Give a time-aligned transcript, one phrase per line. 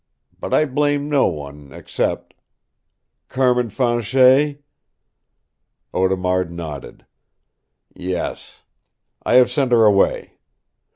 [0.39, 2.33] But I blame no one, except"
[3.29, 4.63] "Carmin Fanchet?"
[5.93, 7.05] Audemard nodded.
[7.93, 8.63] "Yes.
[9.21, 10.39] I have sent her away.